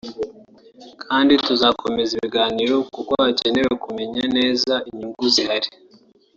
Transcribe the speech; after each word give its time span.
kandi 1.03 1.33
tuzakomeza 1.45 2.11
ibiganiro 2.15 2.75
kuko 2.95 3.11
hakenewe 3.23 3.71
kumenya 3.83 4.23
neza 4.37 4.73
inyungu 4.89 5.23
zihari 5.33 5.69